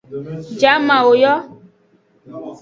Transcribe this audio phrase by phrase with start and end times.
[0.59, 1.33] Jamawo yo.